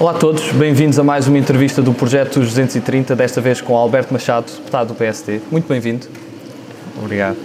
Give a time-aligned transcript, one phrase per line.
[0.00, 4.12] Olá a todos, bem-vindos a mais uma entrevista do Projeto 230, desta vez com Alberto
[4.12, 5.40] Machado, deputado do PSD.
[5.50, 6.06] Muito bem-vindo.
[7.02, 7.36] Obrigado.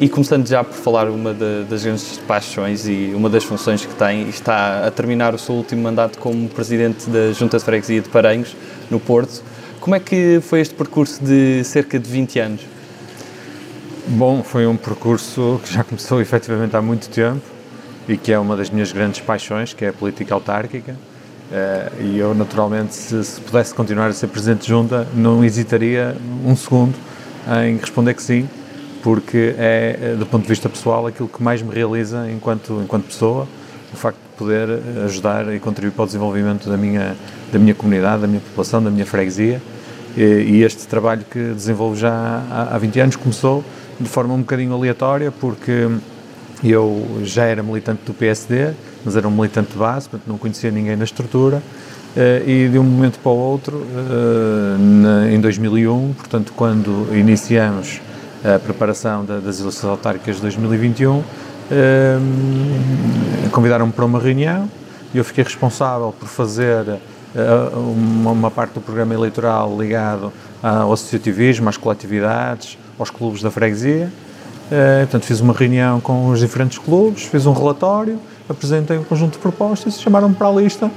[0.00, 3.94] E começando já por falar uma de, das grandes paixões e uma das funções que
[3.94, 8.08] tem, está a terminar o seu último mandato como Presidente da Junta de Freguesia de
[8.08, 8.56] Paranhos,
[8.90, 9.44] no Porto.
[9.78, 12.60] Como é que foi este percurso de cerca de 20 anos?
[14.06, 17.42] Bom, foi um percurso que já começou efetivamente há muito tempo
[18.08, 20.96] e que é uma das minhas grandes paixões, que é a política autárquica
[21.50, 26.16] Uh, e eu, naturalmente, se, se, pudesse continuar a ser Presidente de Junta, não hesitaria
[26.44, 26.94] um segundo
[27.64, 28.48] em responder que sim,
[29.00, 33.04] porque é, eh, do ponto de vista pessoal, aquilo que mais me realiza enquanto, enquanto
[33.04, 33.46] pessoa,
[33.92, 34.68] o facto de poder
[35.04, 37.16] ajudar e contribuir para o desenvolvimento da minha,
[37.52, 39.62] da minha comunidade, da minha população, da minha freguesia.
[40.16, 42.10] E, e este trabalho que desenvolvo já
[42.50, 43.64] há, há 20 anos começou
[44.00, 45.88] de forma um bocadinho aleatória, porque
[46.64, 48.72] eu já era militante do PSD,
[49.06, 51.62] mas era um militante de base, portanto não conhecia ninguém na estrutura,
[52.16, 53.86] eh, e de um momento para o outro,
[55.30, 58.00] eh, em 2001, portanto quando iniciamos
[58.44, 61.22] a preparação das eleições autárquicas de 2021,
[61.70, 62.18] eh,
[63.52, 64.68] convidaram-me para uma reunião
[65.14, 66.98] e eu fiquei responsável por fazer
[68.14, 70.32] uma parte do programa eleitoral ligado
[70.62, 74.10] ao associativismo, às coletividades, aos clubes da freguesia.
[75.00, 79.38] Portanto, fiz uma reunião com os diferentes clubes, fiz um relatório apresentei um conjunto de
[79.38, 80.90] propostas, chamaram-me para a lista uh,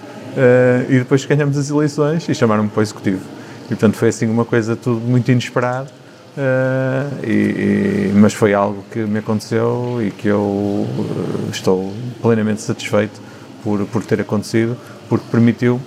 [0.91, 3.21] e depois ganhamos as eleições e chamaram-me para o executivo.
[3.65, 5.89] E portanto foi assim uma coisa tudo muito inesperado,
[6.37, 12.61] uh, e, e, mas foi algo que me aconteceu e que eu eh, estou plenamente
[12.61, 13.21] satisfeito
[13.63, 14.75] por, por ter acontecido,
[15.07, 15.79] porque permitiu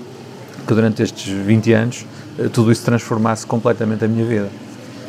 [0.66, 2.06] que durante estes 20 anos
[2.52, 4.48] tudo isso transformasse completamente a minha vida.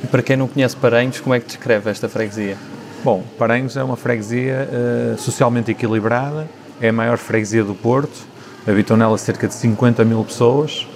[0.04, 2.58] E para quem não conhece Paranhos, como é que descreve esta freguesia?
[3.04, 6.48] Bom, Paranhos é uma freguesia uh, socialmente equilibrada,
[6.80, 8.26] é a maior freguesia do Porto,
[8.66, 10.88] habitam nela cerca de 50 mil pessoas,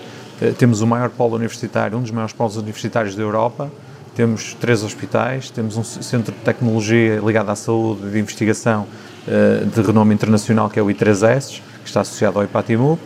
[0.41, 3.69] uh, temos o maior polo universitário, um dos maiores polos universitários da Europa,
[4.15, 8.87] temos três hospitais, temos um centro de tecnologia ligado à saúde e de investigação
[9.27, 13.01] uh, de renome internacional que é o I3S, que está associado ao IPATIMUP,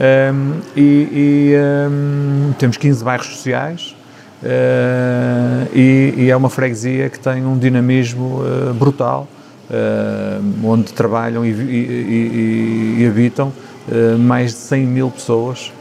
[0.00, 1.54] um, e, e
[1.90, 3.94] um, temos 15 bairros sociais,
[4.42, 9.28] Uh, e, e, é uma freguesia que tem um dinamismo uh, brutal,
[9.68, 13.52] uh, onde trabalham e, e, e habitam
[14.20, 15.72] mais de 100 mil pessoas,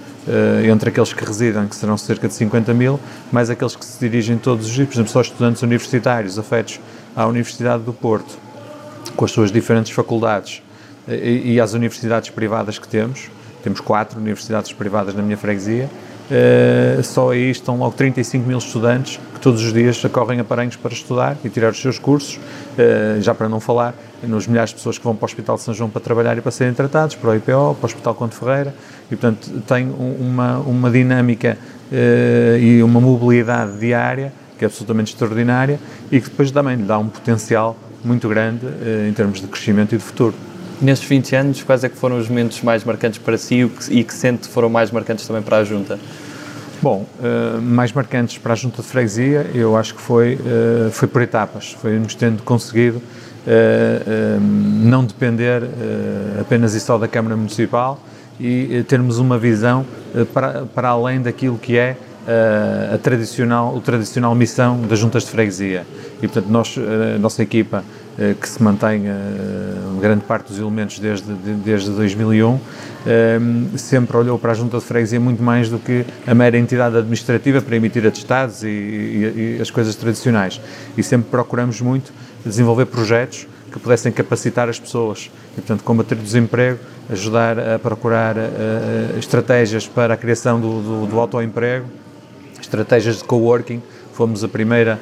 [0.68, 3.00] entre aqueles que residem, que serão cerca de 50 mil,
[3.32, 6.80] mais aqueles que se dirigem todos os dias, por exemplo, só estudantes universitários afetos
[7.16, 8.36] à Universidade do Porto,
[9.16, 10.64] com as suas diferentes faculdades,
[11.08, 13.30] e, às universidades privadas que temos,
[13.62, 15.88] temos quatro universidades privadas na minha freguesia,
[16.30, 20.76] Uh, só aí estão logo 35 mil estudantes que todos os dias acorrem a Paranhos
[20.76, 24.76] para estudar e tirar os seus cursos, uh, já para não falar nos milhares de
[24.76, 27.16] pessoas que vão para o Hospital de São João para trabalhar e para serem tratados,
[27.16, 28.76] para o IPO, para o Hospital Conde Ferreira,
[29.10, 31.58] e portanto tem uma, uma dinâmica
[31.92, 35.80] uh, e uma mobilidade diária que é absolutamente extraordinária
[36.12, 38.66] e que depois também lhe dá um potencial muito grande
[39.08, 40.36] em termos de crescimento e de futuro.
[40.82, 44.14] Nestes 20 anos, quais é que foram os momentos mais marcantes para si e que
[44.14, 46.00] sente foram mais marcantes também para a Junta?
[46.82, 51.10] Bom, uh, mais marcantes para a Junta de Freguesia, eu acho que foi, uh, foi
[51.10, 55.64] por etapas, foi nos tendo conseguido uh, não depender
[56.40, 58.00] apenas e só da Câmara Municipal
[58.40, 59.86] e termos uma visão
[60.34, 61.98] para, para além daquilo que é
[62.94, 65.86] a tradicional, o tradicional missão das juntas de freguesia.
[66.22, 67.84] E, portanto, nós, a nossa equipa
[68.40, 69.14] que se mantém eh,
[70.00, 72.60] grande parte dos elementos desde, desde 2001,
[73.06, 73.40] eh,
[73.78, 77.62] sempre olhou para a Junta de Freguesia muito mais do que a mera entidade administrativa
[77.62, 80.60] para emitir atestados e, e, e as coisas tradicionais.
[80.98, 82.12] E sempre procuramos muito
[82.46, 86.80] desenvolver projetos que pudessem capacitar as pessoas e, portanto, combater o desemprego,
[87.10, 91.86] ajudar a procurar uh, estratégias para a criação do, do, do autoemprego,
[92.60, 93.82] estratégias de coworking.
[94.20, 95.00] Fomos a primeira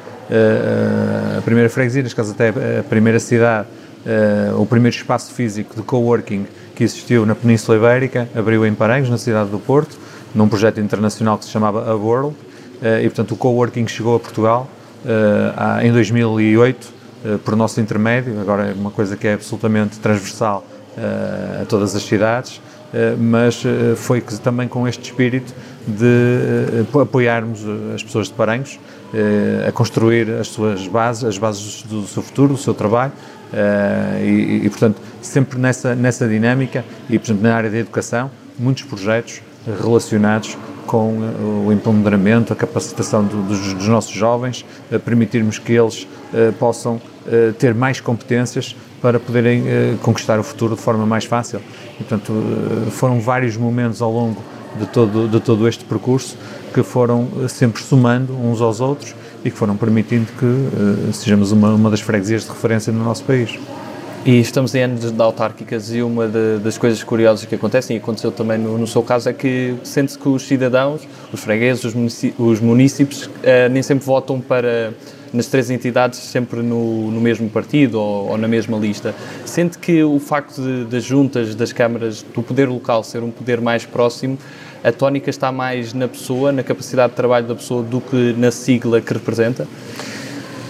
[1.36, 3.68] a primeira freguesia, neste caso até a primeira cidade,
[4.56, 9.18] o primeiro espaço físico de coworking que existiu na Península Ibérica, abriu em Paranhos, na
[9.18, 9.98] cidade do Porto,
[10.36, 12.36] num projeto internacional que se chamava A World,
[13.02, 14.70] e portanto o coworking chegou a Portugal
[15.82, 16.94] em 2008,
[17.44, 20.64] por nosso intermédio, agora é uma coisa que é absolutamente transversal
[21.60, 22.62] a todas as cidades,
[23.18, 23.64] mas
[23.96, 25.52] foi também com este espírito
[25.88, 27.62] de apoiarmos
[27.96, 28.78] as pessoas de Paranhos
[29.14, 33.14] eh, a construir as suas bases, as bases do seu futuro, do seu trabalho,
[33.54, 38.30] eh, e, e, portanto, sempre nessa, nessa dinâmica, e, por exemplo, na área da educação,
[38.60, 39.42] muitos projetos
[39.82, 44.66] relacionados com eh, o empoderamento, a capacitação do, dos, dos, nossos jovens,
[45.06, 46.06] permitirmos que eles
[46.60, 47.00] possam
[47.58, 49.64] ter mais competências para poderem
[50.02, 51.62] conquistar o futuro de forma mais fácil.
[51.94, 52.34] E, portanto,
[52.92, 54.42] foram vários momentos ao longo
[54.76, 56.38] de todo, de todo este percurso
[56.74, 61.90] que foram sempre somando uns aos outros e que foram permitindo que sejamos uma, uma
[61.90, 63.58] das freguesias de referência no nosso país.
[64.28, 68.00] E estamos em anos de autárquicas e uma de, das coisas curiosas que acontecem, e
[68.00, 71.96] aconteceu também no, no seu caso, é que sente-se que os cidadãos, os fregueses, os,
[72.38, 74.94] os municípios, eh, nem sempre votam para,
[75.34, 79.14] nas três entidades, sempre no, no mesmo partido ou, ou, na mesma lista.
[79.46, 83.62] Sente que o facto de, das juntas, das câmaras, do poder local ser um poder
[83.62, 84.38] mais próximo,
[84.84, 88.52] a tónica está mais na pessoa, na capacidade de trabalho da pessoa, do que na
[88.52, 89.68] sigla que representa?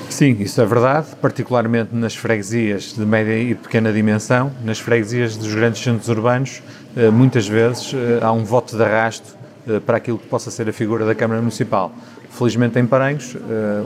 [0.09, 4.51] Sim, isso é verdade, particularmente nas freguesias de média e pequena dimensão.
[4.63, 6.63] Nas freguesias dos grandes centros urbanos,
[6.95, 9.37] eh, muitas vezes eh, há um voto de arrasto
[9.67, 11.91] eh, para aquilo que possa ser a figura da Câmara Municipal.
[12.37, 13.35] Felizmente em Paranhos,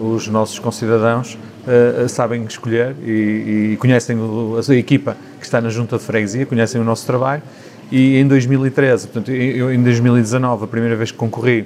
[0.01, 1.37] os nossos concidadãos
[2.09, 7.05] sabem escolher e, conhecem a equipa que está na Junta de Freguesia, conhecem o nosso
[7.05, 7.41] trabalho
[7.91, 11.65] e em 2013, portanto, eu, em 2019, a primeira vez que concorri,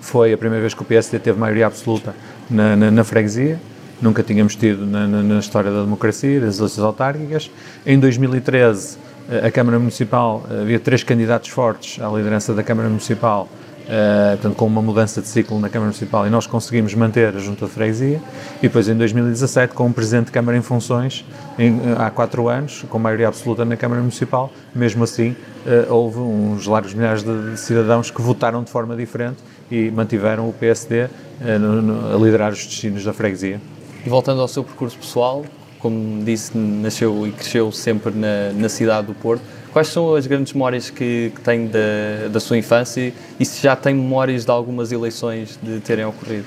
[0.00, 2.14] foi a primeira vez que o PSD teve maioria absoluta
[2.50, 3.60] na, na, na freguesia
[4.00, 7.50] nunca tínhamos tido na, na, história da democracia, das eleições autárquicas.
[7.84, 8.98] Em 2013,
[9.30, 13.48] eh, a Câmara Municipal, eh, havia três candidatos fortes à liderança da Câmara Municipal,
[13.90, 17.38] uh, portanto, com uma mudança de ciclo na Câmara Municipal, e nós conseguimos manter a
[17.38, 18.20] Junta de Freguesia.
[18.58, 21.24] E depois, em 2017, com um Presidente de Câmara em funções,
[21.58, 25.30] em, há quatro anos, com maioria absoluta na Câmara Municipal, mesmo assim,
[25.66, 29.38] uh, houve uns largos milhares de, de cidadãos que votaram de forma diferente
[29.70, 33.60] e mantiveram o PSD uh, no, no, a liderar os destinos da freguesia.
[34.06, 35.44] E voltando ao seu percurso pessoal,
[35.80, 39.42] como disse, nasceu e cresceu sempre na, na cidade do Porto.
[39.72, 43.76] Quais são as grandes memórias que, que tem da, da sua infância e se já
[43.76, 46.44] tem memórias de algumas eleições de terem ocorrido?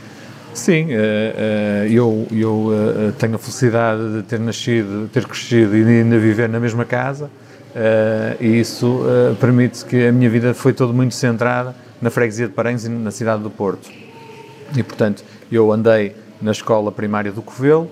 [0.54, 5.84] Sim, eh, eh, eu, eu eh, tenho a felicidade de ter nascido, ter crescido e
[5.84, 7.30] ainda viver na mesma casa
[8.40, 9.02] e isso
[9.42, 13.10] permite que a minha vida foi toda muito centrada na freguesia de Paranhos e na
[13.10, 13.90] cidade do Porto.
[14.78, 17.90] E, portanto, eu andei na escola primária do Covelo,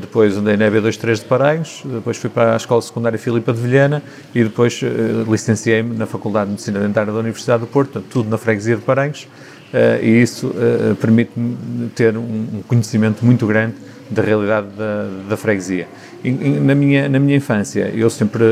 [0.00, 4.02] depois andei na EB23 de Paranhos, depois fui para a Escola Secundária Filipa de Vilhena
[4.32, 4.88] e depois eh,
[5.28, 9.26] licenciei-me na Faculdade de Medicina Dentária da Universidade do Porto, tudo na freguesia de Paranhos,
[9.72, 10.54] eh, e isso
[11.00, 13.74] permite-me ter um conhecimento muito grande
[14.08, 15.88] da realidade da, da freguesia.
[16.22, 18.44] E, na, minha, na minha infância, eu sempre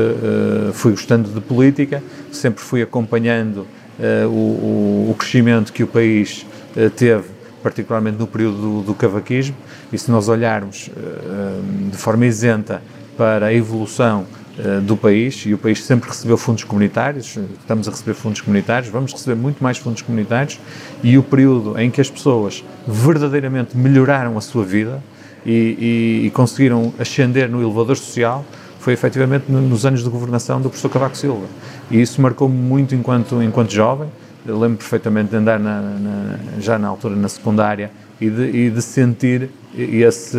[0.73, 3.65] fui gostando de política, sempre fui acompanhando
[4.27, 6.45] o, o crescimento que o país
[6.97, 7.23] teve
[7.63, 9.55] particularmente no período do, do cavaquismo,
[9.91, 12.81] e se nós olharmos uh, de forma isenta
[13.17, 14.25] para a evolução
[14.59, 18.91] uh, do país, e o país sempre recebeu fundos comunitários, estamos a receber fundos comunitários,
[18.91, 20.59] vamos receber muito mais fundos comunitários,
[21.01, 25.01] e o período em que as pessoas verdadeiramente melhoraram a sua vida
[25.45, 28.45] e, e, e conseguiram ascender no elevador social
[28.83, 31.45] foi efetivamente nos anos de governação do professor Cavaco Silva.
[31.89, 34.09] E isso marcou-me muito enquanto, enquanto jovem,
[34.45, 38.69] eu lembro perfeitamente de andar na, na, já na altura na secundária e de, e
[38.69, 40.37] de sentir esse,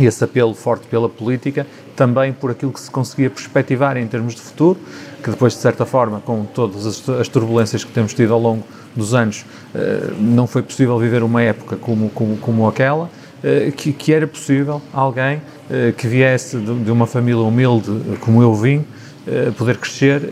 [0.00, 1.66] esse apelo forte pela política,
[1.96, 4.78] também por aquilo que se conseguia perspectivar em termos de futuro,
[5.22, 8.64] que depois, de certa forma, com todas as, as turbulências que temos tido ao longo
[8.94, 9.44] dos anos,
[9.74, 13.10] eh, não foi possível viver uma época como, como, como aquela,
[13.42, 18.42] eh, que, que, era possível alguém eh, que viesse de, de, uma família humilde como
[18.42, 18.84] eu vim,
[19.58, 20.22] poder crescer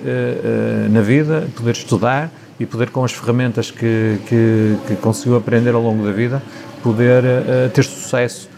[0.91, 5.83] na vida, poder estudar, e poder, com as ferramentas que, que, que conseguiu aprender ao
[5.83, 6.43] longo da vida,
[6.83, 8.49] poder uh, ter sucesso,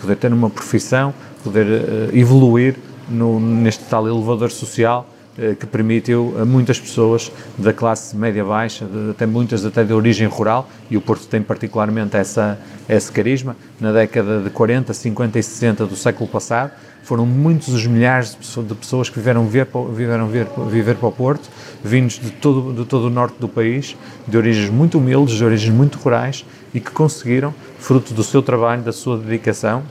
[0.00, 2.76] poder ter uma profissão, poder uh, evoluir
[3.08, 9.26] no, neste tal elevador social uh, que permitiu a muitas pessoas da classe média-baixa, até
[9.26, 14.40] muitas até de origem rural, e o Porto tem particularmente essa, esse carisma, na década
[14.40, 16.72] de 40, 50 e 60 do século passado,
[17.08, 21.48] foram muitos os milhares de pessoas que viveram, ver, viveram ver, viver para o Porto,
[21.82, 25.74] vindos de todo, de todo o norte do país, de origens muito humildes, de origens
[25.74, 26.44] muito rurais
[26.74, 29.82] e que conseguiram, fruto do seu trabalho, da sua dedicação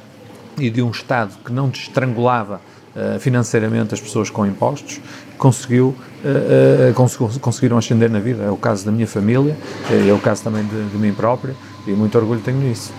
[0.58, 2.60] e de um Estado que não destrangulava
[2.96, 5.00] uh, financeiramente as pessoas com impostos,
[5.38, 8.44] conseguiu, uh, uh, conseguiu, conseguiram ascender na vida.
[8.44, 9.56] É o caso da minha família,
[9.90, 12.92] é o caso também de, de mim próprio e muito orgulho tenho nisso.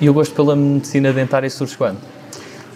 [0.00, 1.98] E o gosto pela medicina dentária surge quando?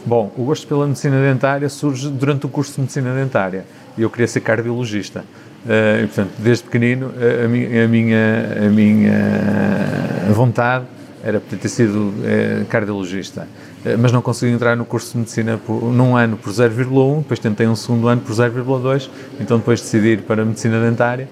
[0.06, 3.66] Bom, o gosto pela medicina dentária surge durante o curso de medicina dentária
[3.98, 5.24] e eu queria ser cardiologista.
[5.66, 7.12] Uh, e, portanto, desde pequenino,
[7.44, 10.84] a, minha, a minha, a minha vontade
[11.22, 13.46] era ter sido uh, cardiologista.
[13.84, 17.40] Uh, mas não consegui entrar no curso de medicina por, num ano por 0,1, depois
[17.40, 21.28] tentei um segundo ano por 0,2, então depois decidi ir para a medicina dentária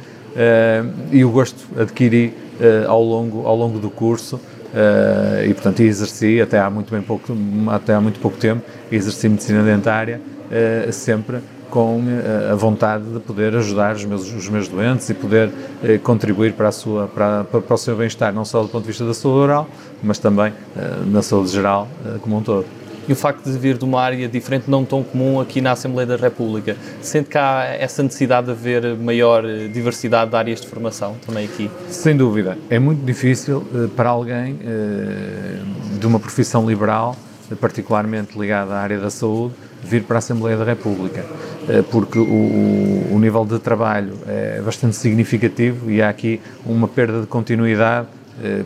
[1.10, 2.34] e o gosto adquiri
[2.86, 7.32] ao, longo, ao longo do curso Uh, e portanto exerci até há muito bem pouco
[7.68, 10.20] até há muito pouco tempo exerci medicina dentária
[10.92, 11.38] sempre
[11.70, 12.02] com
[12.50, 15.50] a vontade de poder ajudar os meus, os meus doentes e poder
[16.02, 19.04] contribuir para, a sua, para, para o seu bem-estar, não só do ponto de vista
[19.04, 19.68] da saúde oral,
[20.02, 20.52] mas também
[21.06, 21.88] na saúde geral
[22.22, 22.66] como um todo
[23.08, 26.06] e o facto de vir de uma área diferente, não tão comum aqui na Assembleia
[26.06, 26.76] da República.
[27.00, 31.44] Sente que há essa necessidade de haver maior eh, diversidade de áreas de formação também
[31.44, 31.70] aqui?
[31.88, 32.58] Sem dúvida.
[32.68, 34.58] É muito difícil uh, para alguém
[35.98, 37.16] de uma profissão liberal,
[37.60, 39.54] particularmente ligada à área da saúde,
[39.86, 41.24] vir para a Assembleia da República,
[41.90, 42.22] porque o,
[43.12, 48.08] o, nível de trabalho é bastante significativo e há aqui uma perda de continuidade.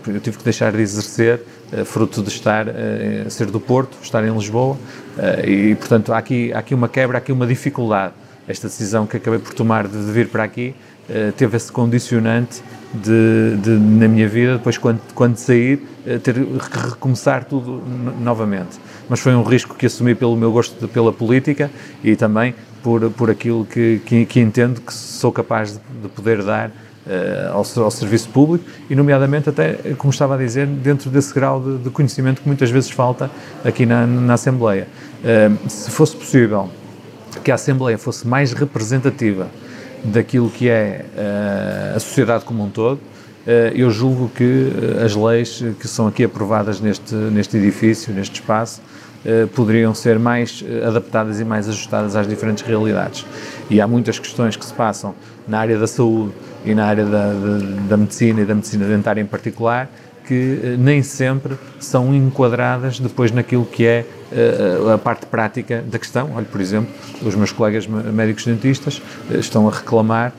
[0.06, 1.40] Eu tive que deixar de exercer
[1.72, 4.76] eh, fruto de estar eh, ser do Porto, estar em Lisboa,
[5.16, 8.12] eh, e portanto há aqui, há aqui uma quebra, há aqui uma dificuldade.
[8.48, 10.74] Esta decisão que acabei por tomar de, vir para aqui
[11.36, 12.62] teve esse condicionante
[12.94, 15.84] de, de, na minha vida, depois quando, quando sair,
[16.22, 17.82] ter que recomeçar tudo
[18.20, 18.78] novamente.
[19.10, 21.68] Mas foi um risco que assumi pelo meu gosto de, pela política
[22.02, 26.44] e também por, por aquilo que, que, que entendo que sou capaz de, de poder
[26.44, 26.72] dar uh,
[27.50, 31.78] ao, ao, serviço público e, nomeadamente, até, como estava a dizer, dentro desse grau de,
[31.78, 33.28] de conhecimento que muitas vezes falta
[33.64, 34.86] aqui na, na Assembleia.
[35.24, 36.70] Uh, se fosse possível
[37.42, 39.48] que a Assembleia fosse mais representativa
[40.04, 43.00] daquilo que é uh, a sociedade como um todo,
[43.74, 44.70] eu julgo que
[45.02, 48.80] as leis que são aqui aprovadas neste, neste edifício, neste espaço,
[49.54, 53.26] poderiam ser mais adaptadas e mais ajustadas às diferentes realidades.
[53.68, 55.14] E há muitas questões que se passam
[55.46, 56.32] na área da saúde,
[56.64, 57.58] e na área da, da,
[57.88, 59.90] da medicina e da medicina dentária em particular,
[60.26, 64.04] que eh, nem sempre são enquadradas depois naquilo que é
[64.94, 66.30] a parte prática da questão.
[66.36, 66.88] Olha, por exemplo,
[67.20, 70.32] os meus colegas médicos dentistas estão a reclamar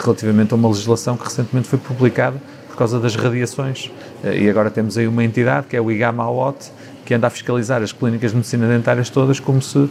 [0.00, 2.36] relativamente a uma legislação que recentemente foi publicada
[2.68, 3.90] por causa das radiações.
[4.22, 6.70] e agora temos aí uma entidade, que é o IGAMA-OT,
[7.04, 9.90] que anda a fiscalizar as clínicas de medicina dentárias todas como se uh,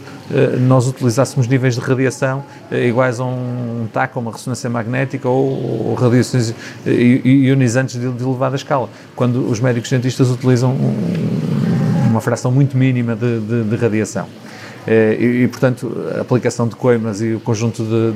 [0.60, 5.94] nós utilizássemos níveis de radiação uh, iguais a um TAC, uma ressonância magnética ou, ou
[5.94, 6.54] radiações uh,
[6.86, 13.14] ionizantes de, de, elevada escala, quando os médicos dentistas utilizam um, uma fração muito mínima
[13.14, 14.26] de, de, de radiação.
[14.86, 18.12] E, e, portanto, a aplicação de coimas e o conjunto de,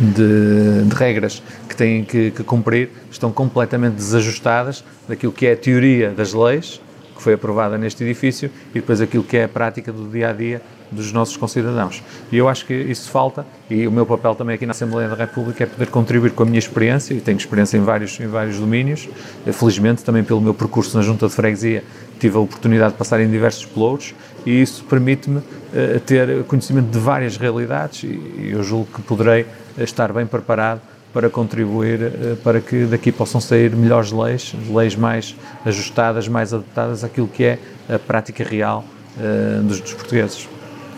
[0.00, 5.56] de, de, regras que têm que, que, cumprir estão completamente desajustadas daquilo que é a
[5.56, 6.80] teoria das leis
[7.14, 10.32] que foi aprovada neste edifício e depois aquilo que é a prática do dia a
[10.32, 12.02] dia dos nossos concidadãos.
[12.30, 15.14] E eu acho que isso falta e o meu papel também aqui na Assembleia da
[15.14, 18.58] República é poder contribuir com a minha experiência e tenho experiência em vários, em vários
[18.58, 19.08] domínios.
[19.52, 21.82] Felizmente, também pelo meu percurso na Junta de Freguesia,
[22.18, 24.14] tive a oportunidade de passar em diversos pelouros
[24.46, 29.46] e isso permite-me uh, ter conhecimento de várias realidades e eu julgo que poderei
[29.78, 30.80] estar bem preparado
[31.14, 37.04] para contribuir eh, para que daqui possam sair melhores leis, leis mais ajustadas, mais adaptadas
[37.04, 38.84] àquilo que é a prática real
[39.16, 40.48] uh, dos, dos, portugueses.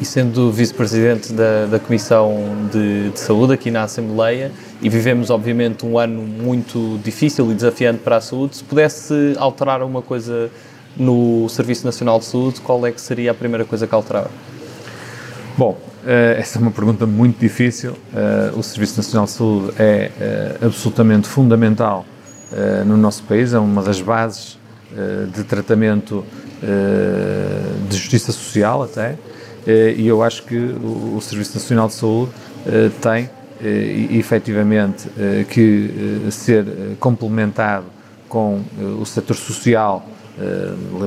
[0.01, 2.35] E sendo vice-presidente da, da Comissão
[2.73, 7.99] de, de, Saúde aqui na Assembleia, e vivemos obviamente um ano muito difícil e desafiante
[7.99, 10.51] para a saúde, se pudesse alterar uma coisa
[10.97, 14.31] no Serviço Nacional de Saúde, qual é que seria a primeira coisa que alterava?
[15.59, 15.77] Bom,
[16.39, 17.93] essa é uma pergunta muito difícil.
[17.93, 20.11] Uh, o Serviço Nacional de Saúde é
[20.61, 22.05] uh, absolutamente fundamental
[22.87, 24.57] no nosso país, é uma das bases
[25.35, 26.25] de tratamento
[27.91, 29.17] de justiça social, até.
[29.67, 32.31] e eu acho que o, Serviço Nacional de Saúde
[33.03, 33.29] tem,
[34.17, 35.09] efetivamente,
[35.51, 36.65] que ser
[37.01, 37.87] complementado
[38.29, 38.63] com
[39.01, 40.09] o setor social.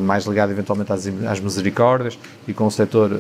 [0.02, 3.12] mais ligado eventualmente às, misericórdias e com o setor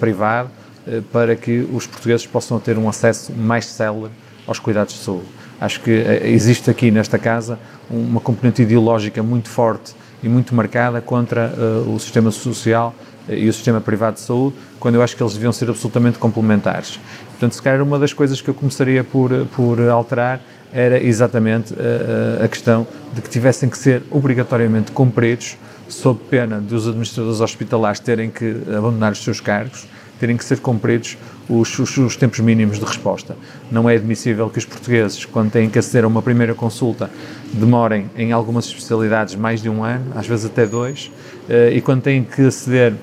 [0.00, 0.67] privado, eh,
[1.12, 4.12] para que os portugueses possam ter um acesso mais célere
[4.46, 5.26] aos cuidados de saúde.
[5.60, 7.58] Acho que eh, existe aqui nesta casa
[7.90, 12.94] uma componente ideológica muito forte e muito marcada contra uh, o sistema social
[13.28, 16.98] e o sistema privado de saúde, quando eu acho que eles deviam ser absolutamente complementares.
[17.30, 20.40] Portanto, se calhar uma das coisas que eu começaria por, por alterar
[20.72, 25.56] era exatamente uh, a questão de que tivessem que ser obrigatoriamente cumpridos,
[25.88, 29.86] sob pena de os administradores hospitalares terem que abandonar os seus cargos
[30.18, 31.16] terem que ser cumpridos
[31.48, 33.36] os, os, os, tempos mínimos de resposta.
[33.70, 37.10] Não é admissível que os portugueses, quando têm que aceder a uma primeira consulta,
[37.52, 41.10] demorem em algumas especialidades mais de um ano, às vezes até dois,
[41.48, 42.94] eh, e quando têm que aceder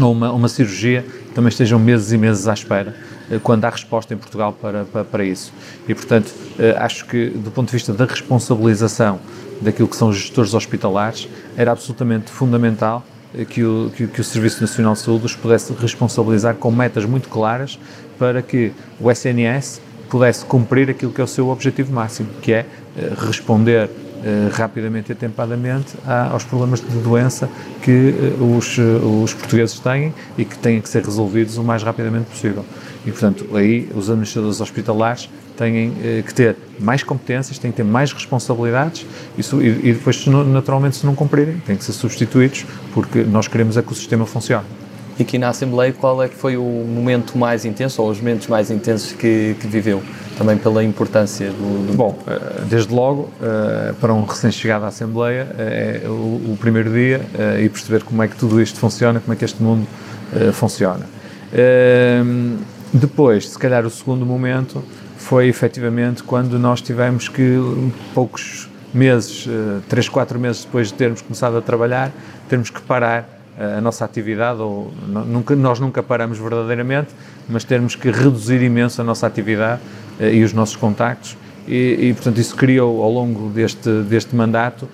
[0.00, 1.04] a uma, uma cirurgia,
[1.34, 2.94] também estejam meses e meses à espera
[3.30, 5.52] eh, quando há resposta em Portugal para, para, para, isso.
[5.88, 9.18] E, portanto, eh, acho que, do ponto de vista da responsabilização
[9.60, 13.04] daquilo que são os gestores hospitalares, era absolutamente fundamental
[13.48, 17.28] que o, que, que, o Serviço Nacional de Saúde os pudesse responsabilizar com metas muito
[17.28, 17.78] claras
[18.18, 22.66] para que o SNS pudesse cumprir aquilo que é o seu objetivo máximo, que é
[22.96, 23.88] eh, responder
[24.52, 27.48] rapidamente e atempadamente aos problemas de doença
[27.82, 32.64] que os, os portugueses têm e que têm que ser resolvidos o mais rapidamente possível.
[33.04, 37.84] E, portanto, aí os administradores hospitalares têm eh, que ter mais competências, têm que ter
[37.84, 39.06] mais responsabilidades
[39.36, 43.82] e, e, depois, naturalmente, se não cumprirem, têm que ser substituídos, porque nós queremos é
[43.82, 44.64] que o sistema funcione.
[45.18, 48.48] E aqui na Assembleia, qual é que foi o momento mais intenso, ou os momentos
[48.48, 50.02] mais intensos que, que viveu?
[50.38, 51.92] Também pela importância do, do...
[51.94, 57.20] Bom, eh, desde logo, eh, para um recém-chegado à Assembleia, é o, o primeiro dia
[57.62, 59.86] e perceber como é que tudo isto funciona, como é que este mundo
[60.54, 61.06] funciona.
[62.92, 64.84] Depois, se calhar, o segundo momento
[65.22, 67.56] foi efetivamente quando nós tivemos que,
[68.12, 72.10] poucos meses, eh, três, quatro meses depois de termos começado a trabalhar,
[72.48, 73.26] termos que parar
[73.58, 77.14] eh, a nossa atividade, ou nunca, nós nunca paramos verdadeiramente,
[77.48, 79.80] mas termos que reduzir imenso a nossa atividade
[80.20, 81.36] eh, e os nossos contactos,
[81.66, 84.88] e, e portanto isso criou ao longo deste, deste mandato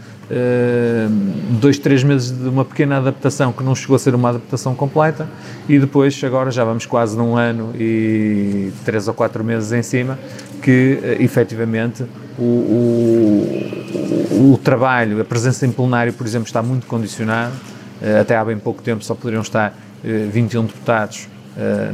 [1.61, 5.27] dois, três meses de uma pequena adaptação que não chegou a ser uma adaptação completa
[5.69, 10.19] e depois agora já vamos quase num ano e três ou quatro meses em cima
[10.63, 12.05] que uh, efetivamente
[12.39, 17.55] o, o, o, trabalho, a presença em plenário, por exemplo, está muito condicionado.
[18.01, 21.29] Uh, até há bem pouco tempo só poderiam estar uh, 21 deputados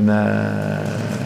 [0.00, 0.82] na,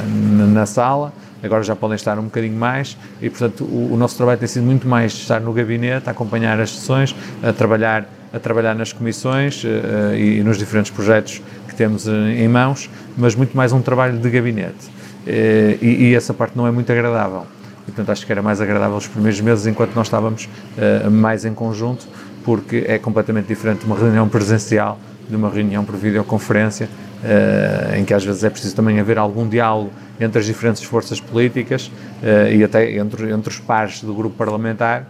[0.07, 4.17] na, na sala agora já podem estar um bocadinho mais e, portanto, o, o, nosso
[4.17, 8.39] trabalho tem sido muito mais estar no gabinete, a acompanhar as sessões, a trabalhar, a
[8.39, 13.57] trabalhar nas comissões uh, e, nos diferentes projetos que temos uh, em mãos, mas muito
[13.57, 14.87] mais um trabalho de gabinete.
[15.27, 17.47] Uh, e, e, essa parte não é muito agradável.
[17.83, 20.47] E, portanto, acho que era mais agradável os primeiros meses enquanto nós estávamos
[21.11, 22.07] mais em conjunto,
[22.45, 26.87] porque é completamente diferente uma reunião presencial de uma reunião por videoconferência,
[27.97, 31.87] em que às vezes é preciso também haver algum diálogo entre as diferentes forças políticas
[32.23, 35.07] uh, e até entre, entre os pares do grupo parlamentar, uh,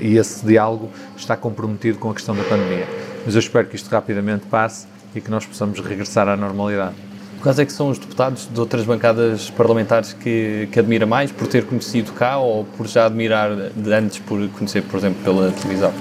[0.00, 2.86] e esse diálogo está comprometido com a questão da pandemia.
[3.24, 6.94] Mas eu espero que isto rapidamente passe e que nós possamos regressar à normalidade.
[7.42, 11.48] Quais é que são os deputados de outras bancadas parlamentares que, que admira mais, por
[11.48, 15.92] ter conhecido cá ou por já admirar de antes, por conhecer, por exemplo, pela televisão?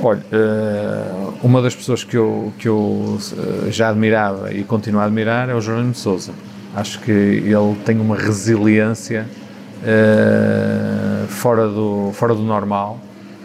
[0.00, 3.18] Olha, eh, uma das pessoas que eu, que eu
[3.70, 6.32] já admirava e continuo a admirar é o Jerónimo de Souza.
[6.76, 9.26] Acho que ele tem uma resiliência
[9.82, 13.00] uh, fora, do, fora do normal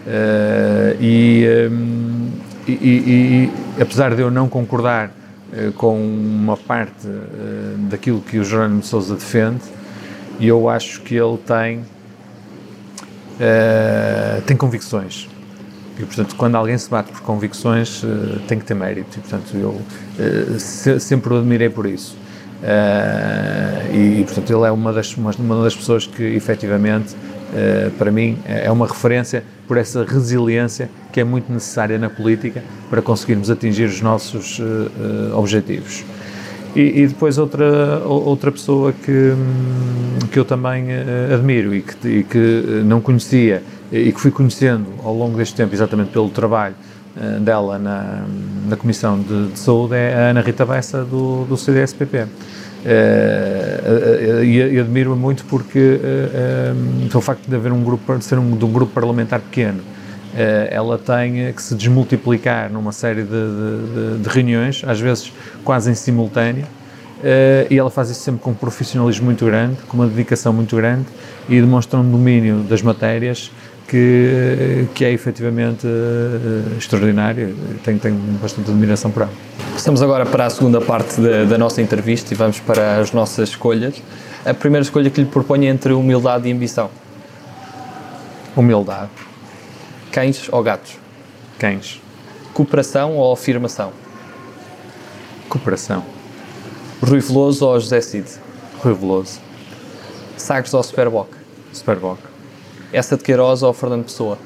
[0.06, 2.30] uh, e, um,
[2.67, 5.12] e, e, e, apesar de eu não concordar
[5.54, 7.08] uh, com uma parte
[7.89, 9.63] daquilo que o Jerónimo de Sousa defende,
[10.38, 11.86] eu acho que ele tem,
[14.46, 15.30] tem convicções.
[15.98, 18.02] E, portanto, quando alguém se bate por convicções,
[18.48, 19.20] tem que ter mérito.
[19.20, 20.60] E, portanto, eu
[21.00, 22.17] sempre o admirei por isso.
[22.62, 28.12] Uh, e, portanto, ele é uma das, uma, uma das pessoas que, efetivamente, uh, para
[28.12, 33.50] mim, é uma referência por essa resiliência que é muito necessária na política para conseguirmos
[33.50, 36.06] atingir os nossos uh, objetivos.
[36.76, 39.34] E, e, depois outra, outra pessoa que,
[40.32, 40.86] que eu também
[41.34, 45.76] admiro e que, e que não conhecia e que fui conhecendo ao longo deste tempo,
[45.76, 46.76] exatamente pelo trabalho
[47.41, 48.24] dela na,
[48.69, 52.28] na Comissão de, de, Saúde é a Ana Rita Bessa do, do CDSPP.
[52.84, 58.58] Uh, e, admiro-a muito porque uh, o facto de haver um grupo, de ser um,
[58.58, 59.82] de um grupo parlamentar pequeno,
[60.69, 65.93] ela tem que se desmultiplicar numa série de, de, de reuniões, às vezes quase em
[65.93, 66.65] simultâneo,
[67.69, 71.08] e ela faz isso sempre com um profissionalismo muito grande, com uma dedicação muito grande
[71.50, 73.52] e demonstra um domínio das matérias
[73.88, 77.56] que, que é efetivamente uh, extraordinário.
[77.84, 79.32] Tenho, tenho bastante admiração por ela.
[79.76, 83.50] Estamos agora para a segunda parte da, da, nossa entrevista e vamos para as nossas
[83.50, 84.02] escolhas.
[84.46, 86.89] A primeira escolha que lhe proponho é entre humildade e ambição.
[88.56, 89.12] Humildade.
[90.12, 90.98] Cães ou gatos?
[91.60, 92.02] Cães.
[92.54, 93.91] Cooperação ou afirmação?
[95.48, 96.04] Cooperação.
[97.02, 98.28] Rui Veloso ou José Cid?
[98.80, 99.39] Rui Veloso.
[100.38, 101.30] Sagres ou Superboc?
[101.74, 102.31] Superboc.
[102.94, 104.38] Essa de Queiroz ou Fernando Pessoa?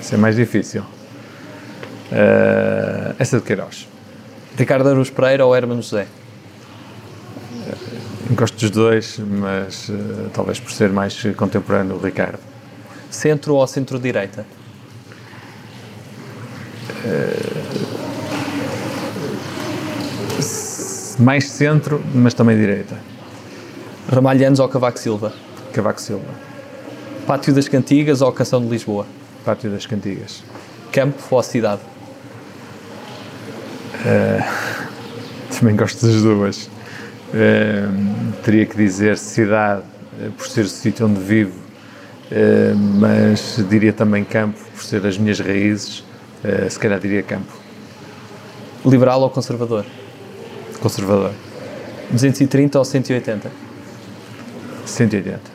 [0.00, 0.82] Isso é mais difícil.
[2.12, 3.88] Uh, essa de Queiroz.
[4.56, 6.06] Ricardo Aruz Pereira ou Hermano José?
[7.66, 12.38] Uh, gosto dos dois, mas uh, talvez por ser mais contemporâneo o Ricardo.
[13.10, 14.46] Centro ou centro-direita?
[21.18, 22.96] mais centro, mas também direita.
[24.08, 25.32] Ramalhanos ou Cavaco Silva?
[25.72, 26.53] Cavaco Silva.
[27.26, 29.06] Pátio das Cantigas ou Canção de Lisboa?
[29.46, 30.42] Pátio das Cantigas.
[30.92, 31.80] Campo ou cidade?
[34.04, 34.44] Uh,
[35.58, 36.66] também gosto das duas.
[36.66, 39.82] Uh, teria que dizer cidade,
[40.20, 41.64] uh, por ser o sítio onde vivo
[42.98, 46.02] mas diria também campo, por ser as minhas raízes,
[46.68, 47.52] se calhar diria campo.
[48.84, 49.84] Liberal ou conservador?
[50.80, 51.30] Conservador.
[52.10, 53.52] 230 ou 180?
[54.84, 55.53] 180.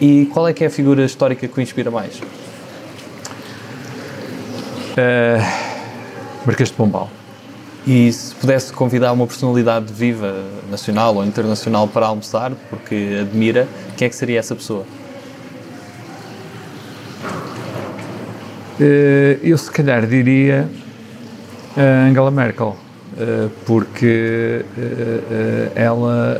[0.00, 2.20] E qual é que é a figura histórica que o inspira mais?
[4.98, 5.42] Uh,
[6.46, 7.10] Marquês de Pombal.
[7.86, 14.06] E se pudesse convidar uma personalidade viva, nacional ou internacional, para almoçar, porque admira, quem
[14.06, 14.84] é que seria essa pessoa?
[18.78, 20.68] Uh, eu se calhar diria
[21.76, 22.76] Angela Merkel
[23.16, 24.64] eh, porque
[25.74, 26.38] ela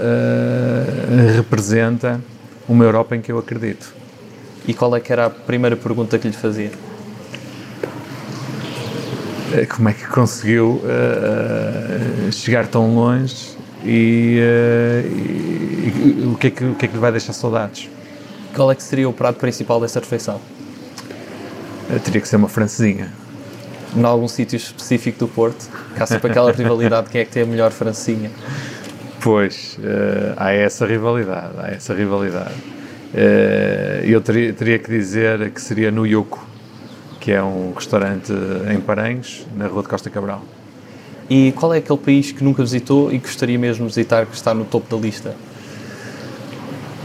[1.35, 2.21] representa
[2.69, 3.95] uma Europa em que eu acredito.
[4.67, 6.71] E qual é que era a primeira pergunta que lhe fazia?
[9.75, 10.83] Como é que conseguiu
[12.31, 14.39] chegar tão longe e,
[15.07, 17.89] e, e o, que é que, o que é que lhe vai deixar saudades?
[18.55, 20.41] Qual é que seria o prato principal dessa refeição?
[22.05, 23.11] Teria que ser uma francesinha
[23.97, 25.67] em algum sítio específico do Porto?
[25.99, 28.31] Há sempre aquela rivalidade, quem é que tem a melhor francinha?
[29.29, 32.55] Pois, uh, há essa rivalidade, há essa rivalidade.
[33.13, 36.43] Uh, eu teria, teria, que dizer que seria no Yuco,
[37.21, 38.33] que é um restaurante
[38.73, 40.43] em Paranhos, na Rua de Costa Cabral.
[41.29, 44.55] E qual é aquele país que nunca visitou e gostaria mesmo de visitar, que está
[44.55, 45.37] no topo da lista?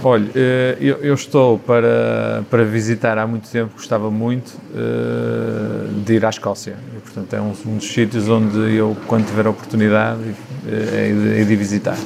[0.05, 6.15] Olha, eh, eu, eu, estou para, para visitar há muito tempo, gostava muito uh, de
[6.15, 6.75] ir à Escócia.
[6.93, 10.19] E, portanto, é um, um, dos sítios onde eu, quando tiver a oportunidade,
[10.67, 11.97] é de, de visitar.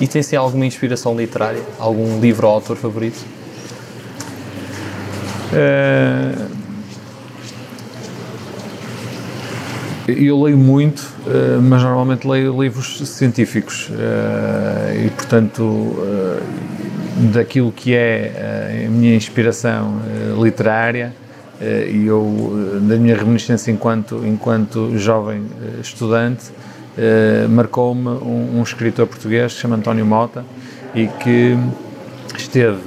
[0.00, 1.62] E tem-se alguma inspiração literária?
[1.78, 3.24] Algum livro ou autor favorito?
[5.52, 6.50] Uh,
[10.08, 11.15] eu leio muito,
[11.62, 13.90] mas normalmente leio livros científicos
[15.04, 15.96] e, portanto,
[17.16, 21.14] daquilo que é eh, a minha inspiração eh, literária
[21.60, 25.46] eh, e eu, da minha reminiscência enquanto, enquanto jovem
[25.80, 26.50] estudante,
[27.50, 30.46] marcou-me um, um, escritor português que se chama António Mota
[30.94, 31.54] e que
[32.38, 32.80] esteve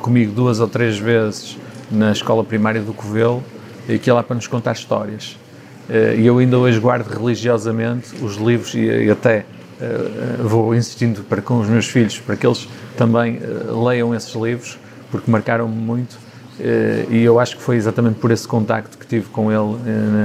[0.00, 1.56] comigo duas ou três vezes
[1.88, 3.44] na escola primária do Covelo
[3.88, 5.38] e que é lá para nos contar histórias.
[5.88, 9.44] E eu ainda hoje guardo religiosamente os livros e, e até
[10.42, 13.40] vou insistindo para com os meus filhos para que eles também
[13.84, 14.78] leiam esses livros,
[15.10, 16.18] porque marcaram-me muito.
[17.10, 19.78] E eu acho que foi exatamente por esse contacto que tive com ele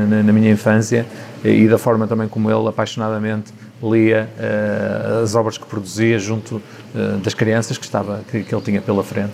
[0.10, 1.06] na, na, minha infância
[1.44, 3.52] e da forma também como ele apaixonadamente
[3.84, 4.30] lia
[5.22, 6.62] as obras que produzia junto
[7.22, 9.34] das crianças que, estava, que, que ele tinha pela frente.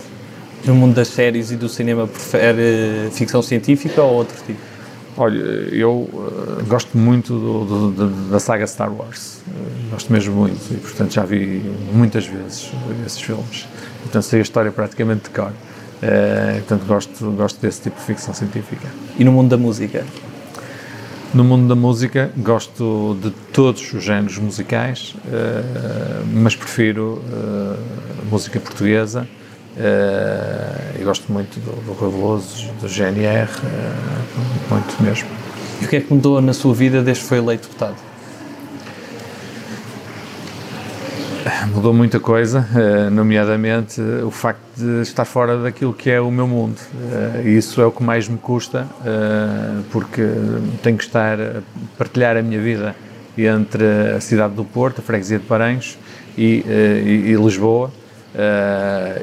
[0.65, 4.59] No mundo das séries e do cinema, prefere ficção científica ou outro tipo?
[5.19, 5.39] Olha,
[5.71, 10.77] eu uh, gosto muito do, do, da saga Star Wars, uh, gosto mesmo muito e,
[10.77, 12.71] portanto, já vi muitas vezes
[13.03, 13.67] esses filmes.
[14.03, 15.49] Portanto, sei a história praticamente de cor.
[15.51, 18.87] Uh, portanto, gosto, gosto desse tipo de ficção científica.
[19.17, 20.05] E no mundo da música?
[21.33, 25.13] No mundo da música, gosto de todos os géneros musicais,
[26.31, 27.21] mas prefiro
[28.31, 29.27] música portuguesa
[29.77, 35.29] Uh, gosto muito do, do do GNR, uh, eh, muito mesmo.
[35.79, 37.95] E o que é que mudou na sua vida desde que foi eleito deputado?
[41.73, 46.47] Mudou muita coisa, uh, nomeadamente o facto de estar fora daquilo que é o meu
[46.47, 46.79] mundo.
[47.45, 48.87] Isso é o que mais me custa,
[49.91, 50.23] porque
[50.81, 51.61] tenho que estar a
[51.97, 52.95] partilhar a minha vida
[53.37, 53.83] entre
[54.15, 55.97] a cidade do Porto, a freguesia de Paranhos
[56.35, 57.91] e, e, e Lisboa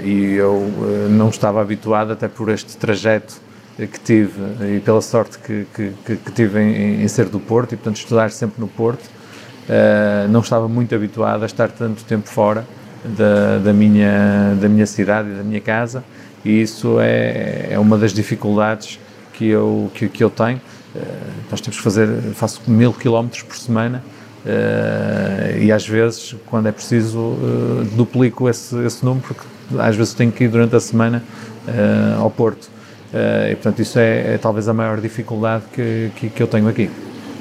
[0.02, 3.40] e eu uh, não estava habituado, até por este trajeto
[3.76, 4.32] que tive
[4.76, 8.30] e pela sorte que, que, que tive em, em, ser do Porto e, portanto, estudar
[8.30, 12.66] sempre no Porto, uh, não estava muito habituado a estar tanto tempo fora
[13.04, 16.04] da, da, minha, da minha cidade e da minha casa,
[16.44, 18.98] e isso é, é uma das dificuldades
[19.32, 20.60] que eu, que, que eu tenho.
[21.50, 24.02] nós temos que fazer, faço mil quilómetros por semana
[24.44, 29.42] Uh, e às vezes, quando é preciso, uh, duplico esse, esse número, porque
[29.78, 31.22] às vezes tenho que ir durante a semana
[31.66, 32.68] uh, ao Porto.
[33.50, 36.90] e portanto, isso é, é, talvez a maior dificuldade que, que, que, eu tenho aqui.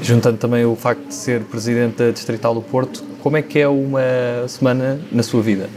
[0.02, 3.68] Juntando também o facto de ser Presidente da Distrital do Porto, como é que é
[3.68, 5.70] uma semana na sua vida?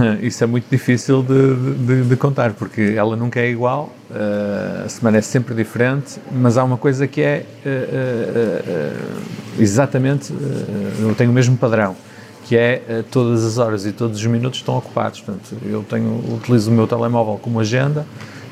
[0.22, 4.88] isso é muito difícil de, de, de, contar, porque ela nunca é igual, uh, a
[4.88, 10.32] semana é sempre diferente, mas há uma coisa que é uh, uh, exatamente,
[11.00, 11.96] eu tenho o mesmo padrão,
[12.44, 15.20] que é todas as horas e todos os minutos estão ocupados.
[15.20, 18.06] Portanto, eu tenho, utilizo o meu telemóvel como agenda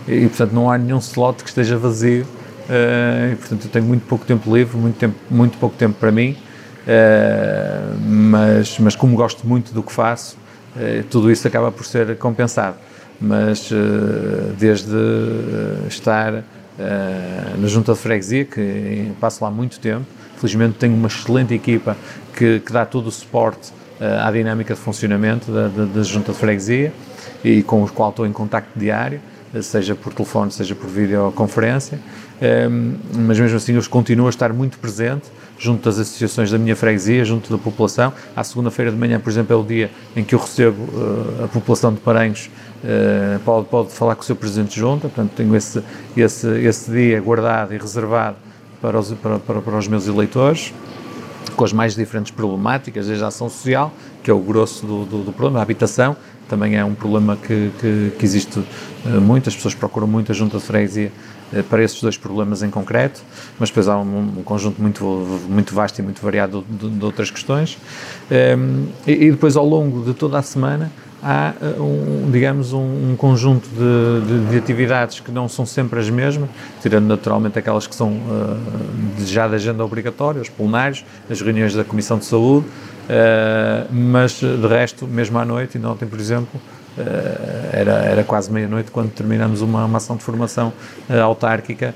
[0.08, 2.26] e, portanto, não há nenhum slot que esteja vazio.
[3.32, 6.36] e, portanto, eu tenho muito pouco tempo livre, muito, tempo, muito pouco tempo para mim,
[8.04, 10.43] mas, mas como gosto muito do que faço, eh,
[11.10, 12.76] tudo isso acaba por ser compensado.
[13.20, 13.70] mas
[14.58, 14.96] desde
[15.88, 16.42] estar
[17.58, 20.04] na junta de freguesia, que passo lá muito tempo,
[20.36, 21.96] felizmente tenho uma excelente equipa
[22.36, 26.38] que, que dá todo o suporte à dinâmica de funcionamento da, da, da junta de
[26.38, 26.92] freguesia
[27.44, 29.20] e com os qual estou em contacto diário,
[29.62, 31.98] seja por telefone, seja por videoconferência,
[32.70, 32.94] um,
[33.26, 35.26] mas mesmo assim eu continuo a estar muito presente
[35.64, 38.12] junto das associações da minha freguesia, junto da população.
[38.36, 41.48] À segunda-feira de manhã, por exemplo, é o dia em que eu recebo uh, a
[41.48, 42.50] população de Paranhos,
[42.84, 45.82] uh, pode, pode falar com o seu presidente de junta, portanto tenho esse,
[46.14, 48.36] esse, esse dia guardado e reservado
[48.80, 50.72] para os, para, para, para os meus eleitores
[51.56, 55.24] com as mais diferentes problemáticas, desde a ação social, que é o grosso do, do,
[55.24, 56.16] do problema, a habitação,
[56.48, 60.34] também é um problema que, que, que existe uh, muito, as pessoas procuram muito a
[60.34, 61.12] junta de freguesia
[61.68, 63.22] para esses dois problemas em concreto,
[63.58, 65.04] mas depois há um, um conjunto muito,
[65.48, 67.78] muito vasto e muito variado de, de outras questões.
[68.30, 70.90] Um, ehm, e, e, depois, ao longo de toda a semana,
[71.22, 75.98] há, eh, um, digamos, um, um conjunto de, de, de, atividades que não são sempre
[75.98, 76.50] as mesmas,
[76.82, 81.84] tirando naturalmente aquelas que são uh, já da agenda obrigatória, os plenários, as reuniões da
[81.84, 82.66] Comissão de Saúde,
[83.04, 86.58] Uh, mas de resto, mesmo à noite, e ontem, por exemplo,
[87.72, 90.72] era, era quase meia-noite quando terminamos uma, uma ação de formação
[91.08, 91.94] uh, autárquica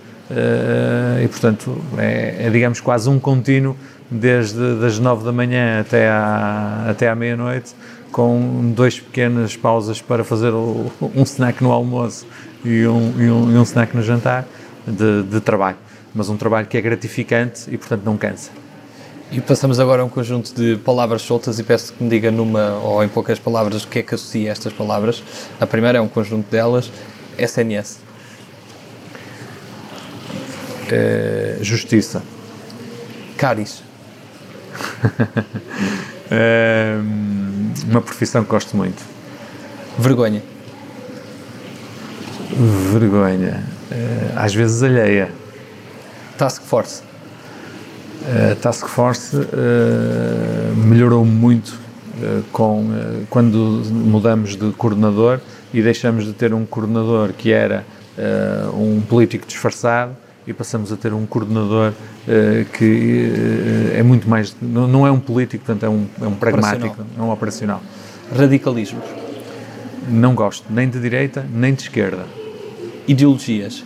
[1.22, 3.74] e, portanto, é, é, digamos quase um contínuo
[4.10, 7.74] desde das nove da manhã até à, até à meia-noite,
[8.12, 12.26] com dois pequenas pausas para fazer o, um snack no almoço
[12.64, 14.46] e um, e um, e um snack no jantar
[14.86, 15.76] de, de trabalho.
[16.14, 18.50] Mas um trabalho que é gratificante e, portanto, não cansa.
[19.30, 22.78] E passamos agora a um conjunto de palavras soltas e peço que me diga numa
[22.82, 25.22] ou em poucas palavras o que é que associa estas palavras.
[25.60, 26.90] A primeira é um conjunto delas,
[27.36, 27.98] SNS.
[30.90, 32.22] É, justiça.
[33.36, 33.82] Caris.
[36.30, 36.96] é,
[37.86, 39.02] uma profissão que gosto muito.
[39.98, 40.42] Vergonha.
[42.92, 43.62] Vergonha.
[43.90, 45.30] É, às vezes alheia.
[46.38, 47.07] Task Force.
[48.26, 51.68] A Task Force uh, melhorou muito
[52.20, 53.56] uh, com, uh, quando
[53.90, 55.40] mudamos de coordenador
[55.72, 57.84] e deixamos de ter um coordenador que era
[58.74, 61.92] um político disfarçado e passamos a ter um coordenador
[62.72, 63.30] que
[63.94, 64.56] é muito mais.
[64.60, 67.80] Não, não, é um político, portanto, é um, é um pragmático, é um operacional.
[68.36, 69.04] Radicalismos?
[70.08, 72.24] Não gosto, nem de direita nem de esquerda.
[73.06, 73.84] Ideologias?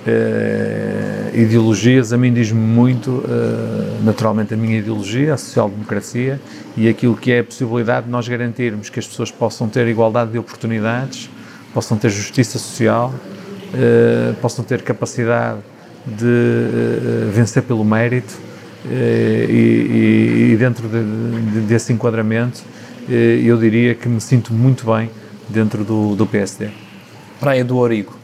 [0.00, 6.40] Uh, ideologias, a mim diz-me muito, uh, naturalmente, a minha ideologia, a social-democracia
[6.74, 10.32] e aquilo que é a possibilidade de nós garantirmos que as pessoas possam ter igualdade
[10.32, 11.28] de oportunidades,
[11.74, 13.12] possam ter justiça social,
[13.74, 15.60] uh, possam ter capacidade
[16.06, 18.32] de vencer pelo mérito
[18.90, 21.02] e, e, e, dentro de,
[21.52, 22.62] de, desse enquadramento
[23.06, 25.10] eu diria que me sinto muito bem
[25.46, 26.70] dentro do, do PSD.
[27.38, 28.19] Praia do Origo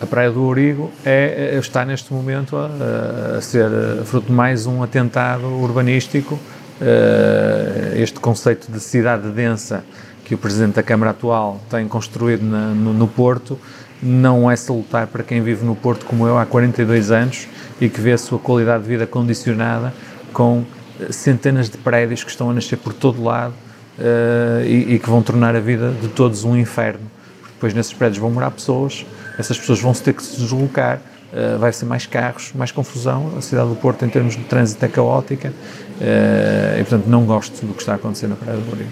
[0.00, 3.70] a Praia do Origo é, é, está neste momento a, a, ser
[4.04, 6.38] fruto de mais um atentado urbanístico.
[6.78, 9.82] Eh, este conceito de cidade densa
[10.24, 13.58] que o Presidente da Câmara atual tem construído na, no, no, Porto
[14.02, 17.48] não é salutar para quem vive no Porto como eu há 42 anos
[17.80, 19.94] e que vê a sua qualidade de vida condicionada
[20.34, 20.64] com
[21.08, 23.54] centenas de prédios que estão a nascer por todo lado
[23.98, 27.10] uh, e, e que vão tornar a vida de todos um inferno.
[27.54, 29.06] Depois nesses prédios vão morar pessoas
[29.38, 31.00] essas pessoas vão se ter que se deslocar,
[31.32, 33.32] uh, vai ser mais carros, mais confusão.
[33.36, 37.64] A cidade do Porto, em termos de trânsito, é caótica uh, e, portanto, não gosto
[37.64, 38.90] do que está a acontecer na Praia do Rodrigo.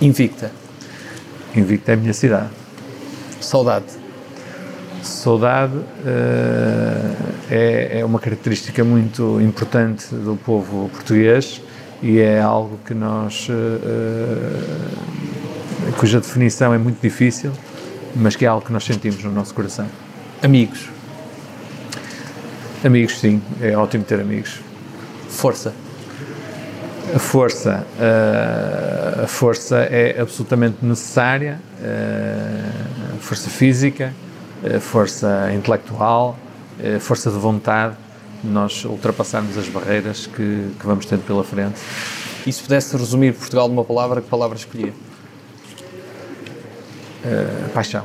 [0.00, 0.50] Invicta.
[1.54, 2.50] Invicta é a minha cidade.
[3.40, 3.86] Saudade.
[5.02, 5.86] Saudade uh,
[7.50, 11.62] é, é uma característica muito importante do povo português
[12.02, 13.46] e é algo que nós,
[15.98, 17.52] cuja definição é muito difícil,
[18.14, 19.86] mas que é algo que nós sentimos no nosso coração.
[20.42, 20.88] Amigos?
[22.84, 24.60] Amigos, sim, é ótimo ter amigos.
[25.28, 25.74] Força?
[27.14, 34.14] A força, uh, a força é absolutamente necessária, uh, força física,
[34.62, 36.38] uh, força intelectual,
[37.00, 37.94] força de vontade,
[38.42, 41.78] nós ultrapassarmos as barreiras que, que vamos tendo pela frente.
[42.46, 44.94] E se pudesse resumir Portugal numa palavra, que palavra escolhia?
[47.24, 48.04] Uh, paixão.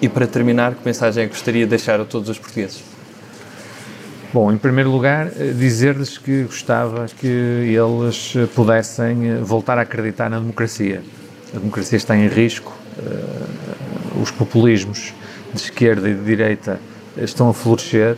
[0.00, 2.82] E para terminar, que mensagem é que gostaria de deixar a todos os portugueses?
[4.32, 10.28] Bom, em primeiro lugar, eh, dizer-lhes que gostava que eles pudessem eh, voltar a acreditar
[10.28, 11.02] na democracia.
[11.54, 15.14] A democracia está em risco, uh, os populismos
[15.54, 16.78] de esquerda e de direita
[17.16, 18.14] estão a florescer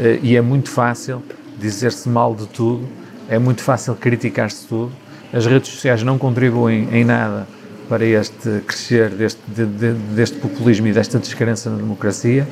[0.00, 1.22] uh, e é muito fácil
[1.60, 2.88] dizer-se mal de tudo,
[3.28, 4.90] é muito fácil criticar-se tudo.
[5.32, 7.46] As redes sociais não contribuem em nada
[7.88, 12.46] para este crescer deste, de, de, deste populismo e desta descrença na democracia,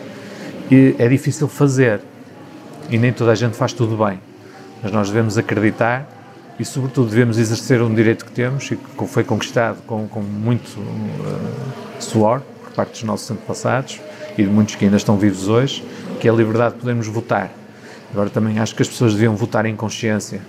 [0.70, 2.00] e é difícil fazer.
[2.90, 4.20] E nem toda a gente faz tudo bem.
[4.82, 6.08] Mas nós devemos acreditar
[6.58, 10.68] e, sobretudo, devemos exercer um direito que temos e que foi conquistado com, com muito
[10.78, 14.00] uh, suor por parte dos nossos antepassados
[14.36, 15.84] e de muitos que ainda estão vivos hoje,
[16.20, 17.50] que é a liberdade de podermos votar.
[18.12, 20.40] Agora também acho que as pessoas deviam votar em consciência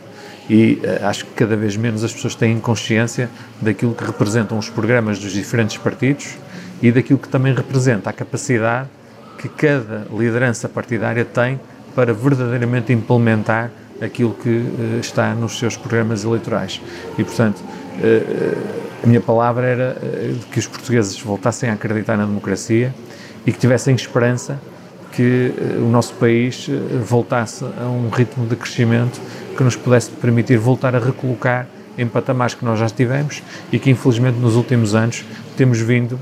[0.51, 3.29] e uh, acho que cada vez menos as pessoas têm consciência
[3.61, 6.35] daquilo que representam os programas dos diferentes partidos
[6.81, 8.89] e daquilo que também representa a capacidade
[9.37, 11.57] que cada liderança partidária tem
[11.95, 16.81] para verdadeiramente implementar aquilo que uh, está nos seus programas eleitorais.
[17.17, 19.97] E, portanto, uh, a minha palavra era
[20.51, 22.93] que os portugueses voltassem a acreditar na democracia
[23.45, 24.59] e que tivessem esperança
[25.13, 26.69] que o nosso país
[27.03, 29.19] voltasse a um ritmo de crescimento
[29.55, 33.89] que nos pudesse permitir voltar a recolocar em patamares que nós já estivemos e que,
[33.89, 35.25] infelizmente, nos últimos anos
[35.57, 36.19] temos vindo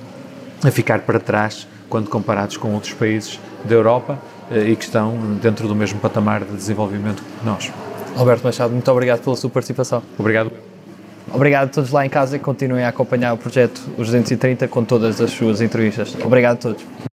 [0.63, 4.19] a ficar para trás quando comparados com outros países da Europa
[4.51, 7.71] e que estão dentro do mesmo patamar de desenvolvimento que nós.
[8.15, 10.01] Alberto Machado, muito obrigado pela sua participação.
[10.17, 10.51] Obrigado.
[11.31, 14.83] Obrigado a todos lá em casa e continuem a acompanhar o projeto Os 230 com
[14.83, 16.15] todas as suas entrevistas.
[16.23, 16.83] Obrigado a todos.